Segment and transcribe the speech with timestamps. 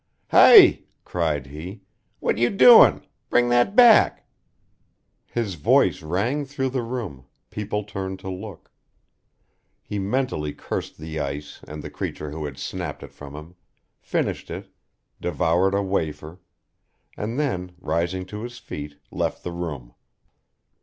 [0.31, 1.81] "Hi," cried he.
[2.19, 3.05] "What you doing?
[3.29, 4.25] Bring that back."
[5.27, 8.71] His voice rang through the room, people turned to look.
[9.83, 13.53] He mentally cursed the ice and the creature who had snapped it from him,
[14.01, 14.71] finished it,
[15.21, 16.39] devoured a wafer,
[17.15, 19.93] and then, rising to his feet, left the room.